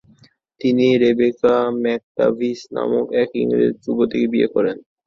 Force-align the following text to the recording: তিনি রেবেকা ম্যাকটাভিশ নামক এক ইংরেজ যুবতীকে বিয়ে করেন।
তিনি 0.61 0.85
রেবেকা 1.03 1.53
ম্যাকটাভিশ 1.83 2.59
নামক 2.75 3.05
এক 3.21 3.29
ইংরেজ 3.41 3.73
যুবতীকে 3.83 4.27
বিয়ে 4.33 4.47
করেন। 4.55 4.77